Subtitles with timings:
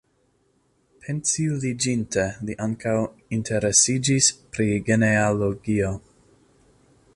[1.07, 2.95] Pensiuliĝinte li ankaŭ
[3.39, 5.95] interesiĝis pri genealogio.